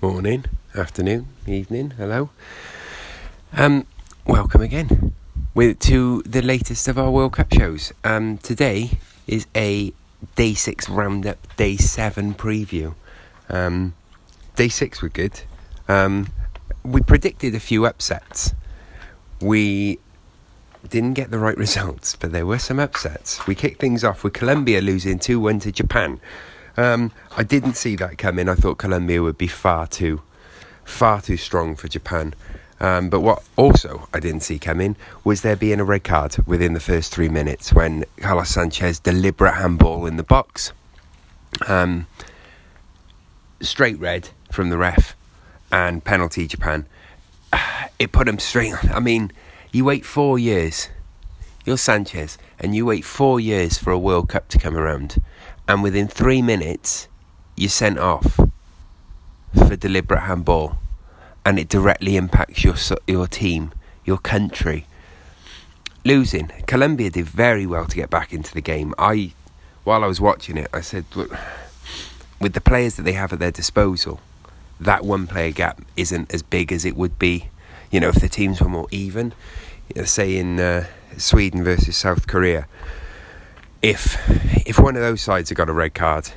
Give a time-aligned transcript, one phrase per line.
[0.00, 0.44] morning,
[0.76, 2.30] afternoon, evening, hello.
[3.52, 3.84] Um,
[4.28, 5.12] welcome again
[5.54, 7.92] with to the latest of our World Cup shows.
[8.04, 8.92] Um, today
[9.26, 9.92] is a
[10.36, 12.94] day six roundup, day seven preview.
[13.48, 13.94] Um,
[14.54, 15.40] day six were good.
[15.88, 16.28] Um,
[16.84, 18.54] we predicted a few upsets.
[19.40, 19.98] We
[20.88, 23.44] didn't get the right results, but there were some upsets.
[23.48, 26.20] We kicked things off with Colombia losing 2 1 to Japan.
[26.78, 28.48] Um, I didn't see that coming.
[28.48, 30.22] I thought Colombia would be far too,
[30.84, 32.34] far too strong for Japan.
[32.78, 36.74] Um, but what also I didn't see coming was there being a red card within
[36.74, 40.72] the first three minutes when Carlos Sanchez deliberate handball in the box.
[41.66, 42.06] Um,
[43.60, 45.16] straight red from the ref
[45.72, 46.86] and penalty Japan.
[47.98, 48.76] It put him straight.
[48.94, 49.32] I mean,
[49.72, 50.88] you wait four years.
[51.64, 55.20] You're Sanchez, and you wait four years for a World Cup to come around
[55.68, 57.08] and within three minutes,
[57.54, 58.40] you're sent off
[59.54, 60.78] for deliberate handball,
[61.44, 62.74] and it directly impacts your
[63.06, 63.72] your team,
[64.04, 64.86] your country.
[66.04, 68.94] Losing, Colombia did very well to get back into the game.
[68.98, 69.32] I,
[69.84, 71.36] while I was watching it, I said, look,
[72.40, 74.20] with the players that they have at their disposal,
[74.80, 77.48] that one player gap isn't as big as it would be,
[77.90, 79.34] you know, if the teams were more even.
[79.94, 80.86] You know, say in uh,
[81.18, 82.66] Sweden versus South Korea
[83.82, 84.16] if
[84.66, 86.30] if one of those sides had got a red card,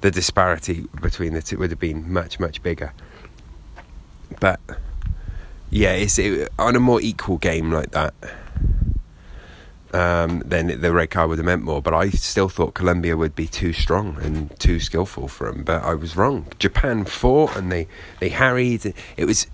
[0.00, 2.92] the disparity between the two would have been much much bigger.
[4.40, 4.60] But
[5.70, 8.14] yeah, it's it, on a more equal game like that.
[9.92, 13.36] Um, then the red card would have meant more, but I still thought Colombia would
[13.36, 15.62] be too strong and too skillful for them.
[15.62, 16.46] But I was wrong.
[16.58, 17.86] Japan fought and they,
[18.18, 18.92] they harried.
[19.16, 19.46] It was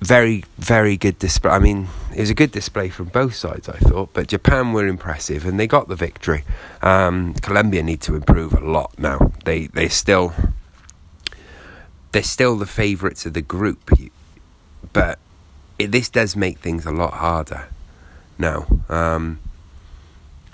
[0.00, 1.50] very, very good display.
[1.50, 4.86] I mean, it was a good display from both sides, I thought, but Japan were
[4.86, 6.44] impressive and they got the victory.
[6.82, 9.32] Um, Colombia need to improve a lot now.
[9.44, 10.34] They they still
[12.12, 13.90] they're still the favourites of the group,
[14.92, 15.18] but
[15.78, 17.68] it, this does make things a lot harder
[18.38, 18.66] now.
[18.88, 19.40] Um,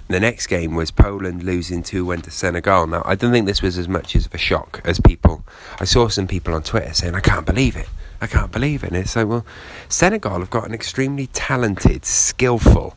[0.09, 2.87] the next game was Poland losing 2 1 to Senegal.
[2.89, 5.45] Now, I don't think this was as much of a shock as people.
[5.78, 7.89] I saw some people on Twitter saying, I can't believe it.
[8.21, 8.89] I can't believe it.
[8.89, 9.45] And it's like, well,
[9.89, 12.95] Senegal have got an extremely talented, skillful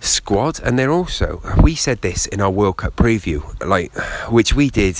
[0.00, 1.40] squad, and they're also.
[1.62, 3.94] We said this in our World Cup preview, like
[4.30, 4.98] which we did.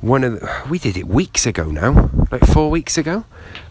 [0.00, 3.24] One of the, we did it weeks ago now, like four weeks ago.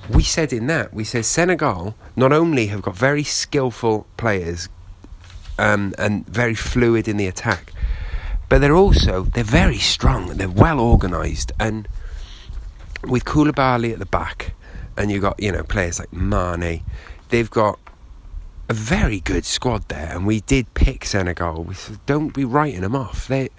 [0.10, 4.70] We said in that we said Senegal not only have got very skillful players,
[5.60, 7.74] um, and very fluid in the attack,
[8.50, 10.38] but they're also they're very strong.
[10.38, 11.88] They're well organised and
[13.04, 14.54] with Koulibaly at the back,
[14.98, 16.84] and you've got you know players like Mane,
[17.30, 17.80] they've got
[18.70, 21.64] a very good squad there, and we did pick Senegal.
[21.64, 23.28] We said, don't be writing them off.
[23.28, 23.50] They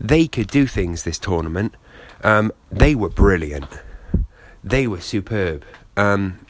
[0.00, 1.74] they could do things this tournament.
[2.22, 3.68] Um, they were brilliant.
[4.64, 5.64] They were superb.
[5.96, 6.40] Um,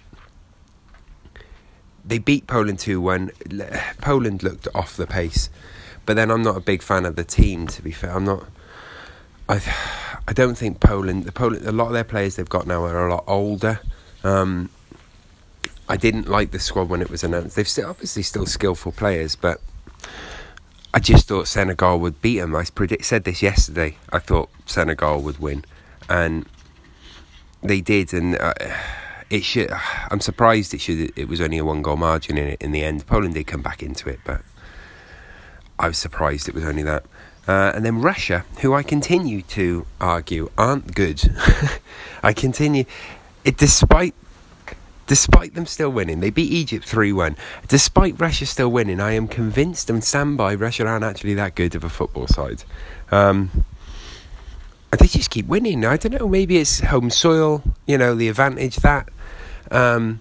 [2.04, 3.30] they beat Poland 2 1.
[4.00, 5.50] Poland looked off the pace.
[6.06, 8.12] But then I'm not a big fan of the team, to be fair.
[8.16, 8.44] I'm not.
[9.48, 9.58] I
[10.30, 13.08] I don't think Poland, the Poland, a lot of their players they've got now are
[13.08, 13.80] a lot older.
[14.22, 14.70] Um,
[15.88, 17.56] I didn't like the squad when it was announced.
[17.56, 19.60] They've still, obviously still skillful players, but
[20.94, 22.54] I just thought Senegal would beat them.
[22.54, 23.96] I predict, said this yesterday.
[24.12, 25.64] I thought Senegal would win,
[26.08, 26.46] and
[27.60, 28.14] they did.
[28.14, 28.54] And uh,
[29.30, 29.72] it should.
[30.12, 31.12] I'm surprised it should.
[31.18, 33.04] It was only a one goal margin in it in the end.
[33.04, 34.42] Poland did come back into it, but
[35.76, 37.04] I was surprised it was only that.
[37.50, 41.20] Uh, and then Russia, who I continue to argue aren't good.
[42.22, 42.84] I continue,
[43.42, 44.14] it, despite
[45.08, 47.36] despite them still winning, they beat Egypt 3 1.
[47.66, 51.74] Despite Russia still winning, I am convinced and stand by Russia aren't actually that good
[51.74, 52.62] of a football side.
[53.10, 53.64] Um,
[54.96, 55.84] they just keep winning.
[55.84, 59.08] I don't know, maybe it's home soil, you know, the advantage that.
[59.72, 60.20] Um,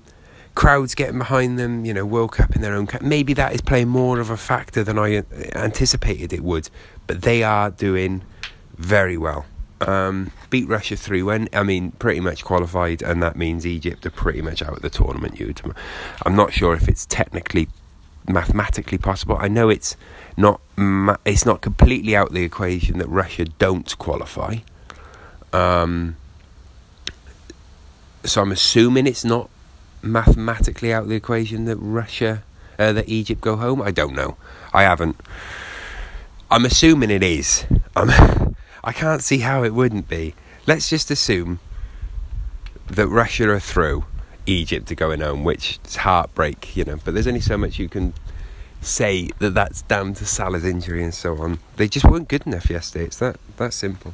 [0.56, 2.88] crowds getting behind them, you know, World Cup in their own.
[3.02, 5.24] Maybe that is playing more of a factor than I
[5.54, 6.70] anticipated it would,
[7.10, 8.22] but they are doing
[8.78, 9.48] very well.
[9.82, 11.50] Um, beat Russia 3 1.
[11.54, 14.92] I mean, pretty much qualified, and that means Egypt are pretty much out of the
[14.92, 15.40] tournament.
[15.40, 15.52] You,
[16.24, 17.68] I'm not sure if it's technically,
[18.28, 19.38] mathematically possible.
[19.40, 19.98] I know it's
[20.38, 20.62] not.
[21.26, 24.58] It's not completely out of the equation that Russia don't qualify.
[25.52, 26.16] Um,
[28.24, 29.50] so I'm assuming it's not
[30.04, 32.44] mathematically out of the equation that Russia,
[32.78, 33.82] uh, that Egypt go home?
[33.82, 34.38] I don't know.
[34.74, 35.20] I haven't.
[36.52, 37.66] I'm assuming it is.
[37.96, 38.10] I'm,
[38.84, 40.36] I can't see how it wouldn't be.
[40.66, 41.60] Let's just assume
[42.88, 44.06] that Russia are through,
[44.46, 46.98] Egypt are going home, which is heartbreak, you know.
[47.04, 48.14] But there's only so much you can
[48.82, 51.60] say that that's down to Salah's injury and so on.
[51.76, 53.06] They just weren't good enough yesterday.
[53.06, 54.14] It's that that simple.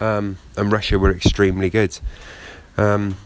[0.00, 1.98] Um, and Russia were extremely good.
[2.76, 3.16] Um,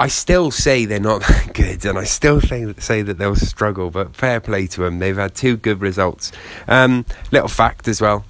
[0.00, 3.90] I still say they're not that good, and I still say, say that they'll struggle.
[3.90, 6.32] But fair play to them; they've had two good results.
[6.66, 8.24] Um, little fact as well: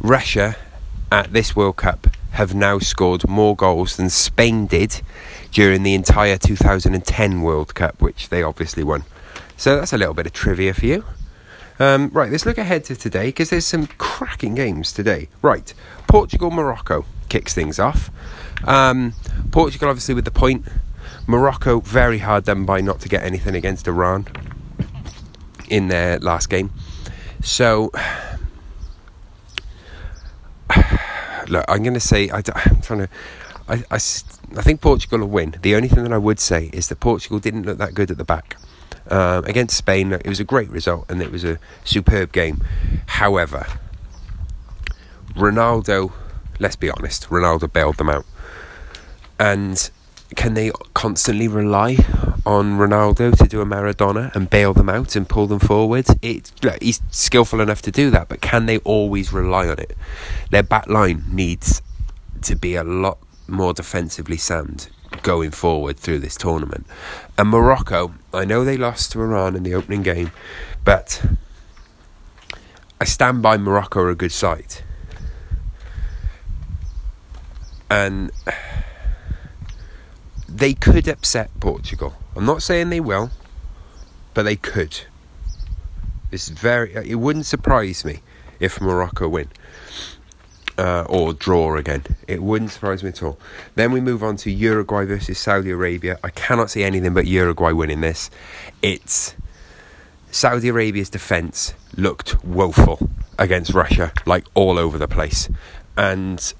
[0.00, 0.56] Russia
[1.10, 5.02] at this World Cup have now scored more goals than Spain did
[5.50, 9.04] during the entire 2010 World Cup, which they obviously won.
[9.56, 11.04] So that's a little bit of trivia for you.
[11.78, 15.28] Um, right, let's look ahead to today because there's some cracking games today.
[15.42, 15.74] Right,
[16.06, 18.10] Portugal Morocco kicks things off.
[18.64, 19.14] Um,
[19.50, 20.66] Portugal, obviously, with the point.
[21.26, 24.26] Morocco, very hard done by not to get anything against Iran
[25.68, 26.70] in their last game.
[27.42, 27.90] So,
[31.48, 33.08] look, I'm going to say, I, am trying to.
[33.68, 35.56] I, I, I think Portugal will win.
[35.62, 38.18] The only thing that I would say is that Portugal didn't look that good at
[38.18, 38.56] the back.
[39.10, 42.64] Um, against Spain, it was a great result and it was a superb game.
[43.06, 43.66] However,
[45.34, 46.12] Ronaldo,
[46.58, 48.24] let's be honest, Ronaldo bailed them out.
[49.38, 49.90] And
[50.36, 51.96] can they constantly rely
[52.44, 56.06] on Ronaldo to do a Maradona and bail them out and pull them forward?
[56.20, 59.96] It, he's skillful enough to do that, but can they always rely on it?
[60.50, 61.82] Their back line needs
[62.42, 64.88] to be a lot more defensively sound
[65.22, 66.86] going forward through this tournament.
[67.36, 70.32] And Morocco, I know they lost to Iran in the opening game,
[70.84, 71.22] but
[73.00, 74.76] I stand by Morocco are a good side.
[77.90, 78.30] And
[80.52, 82.14] they could upset Portugal.
[82.36, 83.30] I'm not saying they will,
[84.34, 85.00] but they could.
[86.30, 86.94] It's very.
[86.94, 88.20] It wouldn't surprise me
[88.60, 89.48] if Morocco win
[90.78, 92.04] uh, or draw again.
[92.28, 93.38] It wouldn't surprise me at all.
[93.74, 96.18] Then we move on to Uruguay versus Saudi Arabia.
[96.22, 98.30] I cannot see anything but Uruguay winning this.
[98.80, 99.34] It's
[100.30, 105.48] Saudi Arabia's defence looked woeful against Russia, like all over the place,
[105.96, 106.54] and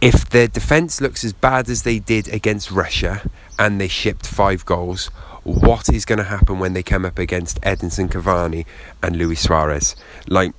[0.00, 4.64] if their defence looks as bad as they did against Russia and they shipped five
[4.64, 5.10] goals,
[5.44, 8.66] what is going to happen when they come up against Edinson Cavani
[9.02, 9.96] and Luis Suarez?
[10.26, 10.52] Like,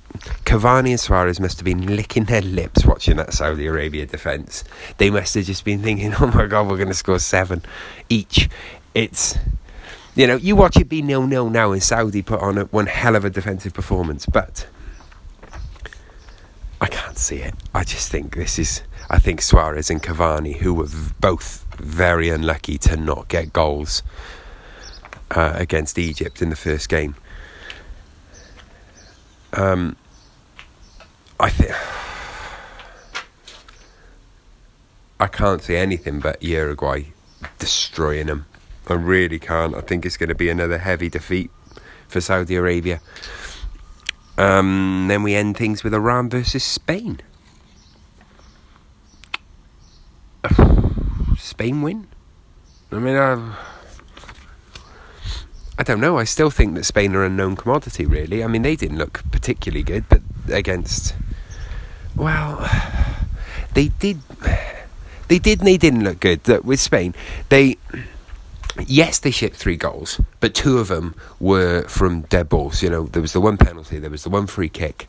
[0.44, 4.64] Cavani and Suarez must have been licking their lips watching that Saudi Arabia defence.
[4.98, 7.62] They must have just been thinking, oh my god, we're going to score seven
[8.08, 8.48] each.
[8.94, 9.38] It's.
[10.14, 12.84] You know, you watch it be nil nil now, and Saudi put on a, one
[12.84, 14.66] hell of a defensive performance, but
[17.12, 17.54] can't see it.
[17.74, 18.82] I just think this is.
[19.10, 20.88] I think Suarez and Cavani, who were
[21.20, 24.02] both very unlucky to not get goals
[25.30, 27.14] uh, against Egypt in the first game.
[29.52, 29.96] Um,
[31.38, 31.74] I think
[35.20, 37.02] I can't see anything but Uruguay
[37.58, 38.46] destroying them.
[38.88, 39.74] I really can't.
[39.74, 41.50] I think it's going to be another heavy defeat
[42.08, 43.02] for Saudi Arabia.
[44.42, 47.20] Um, then we end things with Iran versus Spain.
[51.38, 52.08] Spain win?
[52.90, 53.54] I mean, uh,
[55.78, 56.18] I don't know.
[56.18, 58.42] I still think that Spain are a known commodity, really.
[58.42, 61.14] I mean, they didn't look particularly good, but against.
[62.16, 62.68] Well,
[63.74, 64.22] they did.
[65.28, 66.46] They did and they didn't look good.
[66.62, 67.14] With Spain,
[67.48, 67.78] they
[68.86, 72.82] yes, they shipped three goals, but two of them were from dead balls.
[72.82, 75.08] You know, there was the one penalty, there was the one free kick,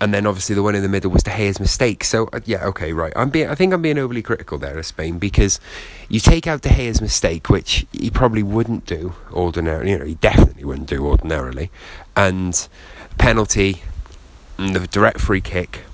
[0.00, 2.04] and then obviously the one in the middle was De Gea's mistake.
[2.04, 3.12] So uh, yeah, okay, right.
[3.16, 5.60] I'm being, I think I'm being overly critical there of Spain because
[6.08, 9.90] you take out De Gea's mistake, which he probably wouldn't do ordinarily.
[9.90, 11.70] You know, he definitely wouldn't do ordinarily,
[12.16, 12.68] and
[13.18, 13.82] penalty,
[14.58, 15.84] and the direct free kick.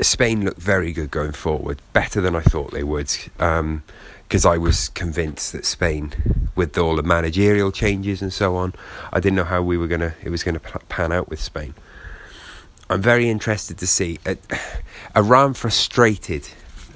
[0.00, 3.10] Spain looked very good going forward, better than I thought they would.
[3.38, 3.82] Um,
[4.28, 8.72] because I was convinced that Spain, with all the managerial changes and so on,
[9.12, 11.74] I didn't know how we were gonna it was gonna pan out with Spain.
[12.90, 14.18] I'm very interested to see.
[14.26, 14.34] Uh,
[15.16, 16.48] Iran frustrated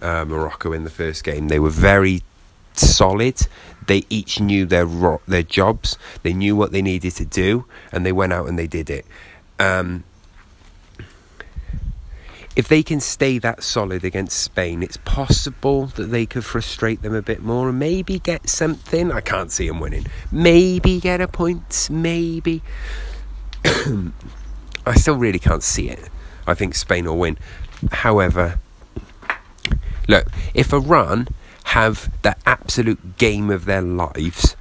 [0.03, 1.49] uh, Morocco in the first game.
[1.49, 2.23] They were very
[2.75, 3.47] solid.
[3.87, 5.97] They each knew their ro- their jobs.
[6.23, 9.07] They knew what they needed to do, and they went out and they did it.
[9.59, 10.05] Um,
[12.59, 17.15] if they can stay that solid against Spain, it's possible that they could frustrate them
[17.15, 19.13] a bit more and maybe get something.
[19.13, 20.07] I can't see them winning.
[20.33, 21.87] Maybe get a point.
[21.89, 22.61] Maybe.
[23.65, 26.11] I still really can't see it.
[26.49, 27.39] I think Spain will win.
[27.93, 28.59] However,
[30.09, 31.29] look, if Iran
[31.63, 34.57] have the absolute game of their lives,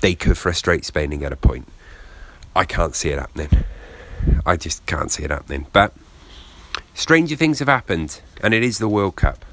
[0.00, 1.66] they could frustrate Spain and get a point.
[2.54, 3.64] I can't see it happening.
[4.46, 5.66] I just can't see it happening.
[5.72, 5.92] But
[6.94, 9.44] stranger things have happened, and it is the World Cup.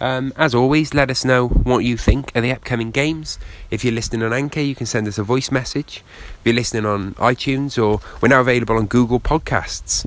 [0.00, 3.38] Um, as always, let us know what you think of the upcoming games.
[3.70, 6.02] If you're listening on Anchor, you can send us a voice message.
[6.40, 10.06] If you're listening on iTunes, or we're now available on Google Podcasts.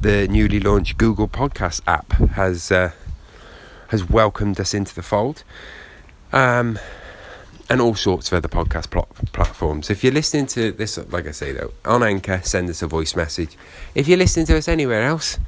[0.00, 2.92] the newly launched Google Podcast app has uh,
[3.88, 5.44] has welcomed us into the fold.
[6.32, 6.78] Um,
[7.70, 9.88] and all sorts of other podcast pl- platforms.
[9.88, 13.16] If you're listening to this, like I say though, on Anchor, send us a voice
[13.16, 13.56] message.
[13.94, 15.38] If you're listening to us anywhere else,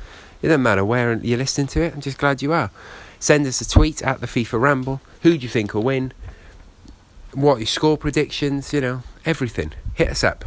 [0.43, 1.95] it doesn't matter where you're listening to it.
[1.95, 2.71] I'm just glad you are.
[3.19, 5.01] Send us a tweet at the FIFA Ramble.
[5.23, 6.13] Who do you think will win?
[7.33, 8.73] What your score predictions?
[8.73, 9.73] You know, everything.
[9.95, 10.45] Hit us up.